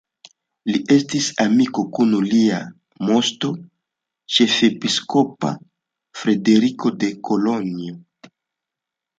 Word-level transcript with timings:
Li 0.69 0.79
estis 0.93 1.25
amiko 1.43 1.83
kun 1.97 2.15
lia 2.31 2.61
moŝto 3.09 3.51
ĉefepiskopa 4.37 5.53
Frederiko 6.23 6.97
de 7.05 7.13
Kolonjo. 7.31 8.03